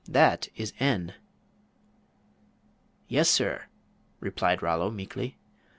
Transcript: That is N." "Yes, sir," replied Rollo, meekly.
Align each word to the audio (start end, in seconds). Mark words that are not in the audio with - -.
That 0.07 0.47
is 0.55 0.73
N." 0.79 1.13
"Yes, 3.07 3.29
sir," 3.29 3.65
replied 4.19 4.63
Rollo, 4.63 4.89
meekly. 4.89 5.37